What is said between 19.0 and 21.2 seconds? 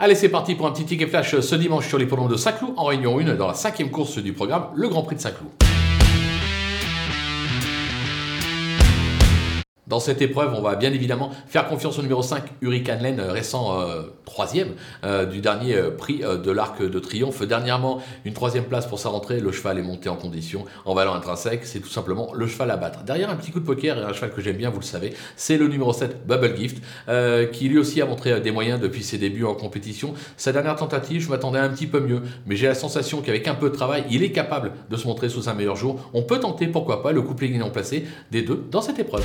rentrée. Le cheval est monté en condition, en valeur